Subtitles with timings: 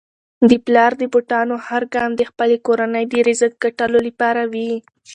[0.49, 4.71] د پلار د بوټانو هر ګام د خپلې کورنی د رزق ګټلو لپاره وي.